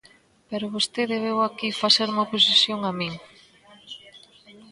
[0.49, 3.13] Pero vostede veu aquí facerme oposición a min.